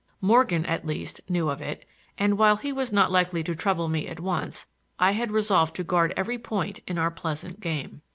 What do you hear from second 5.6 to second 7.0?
to guard every point in